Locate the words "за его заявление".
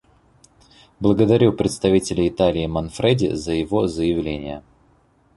3.35-4.63